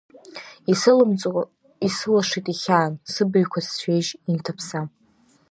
[0.71, 1.43] Исылымҵуа
[1.87, 4.81] исылашит ихьаан, сыбаҩқәа сцәеижь инҭаԥса.